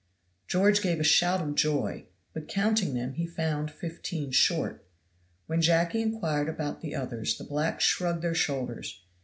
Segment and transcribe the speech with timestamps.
[0.47, 4.83] George gave a shout of joy, but counting them he found fifteen short.
[5.45, 9.03] When Jacky inquired after the others the blacks shrugged their shoulders.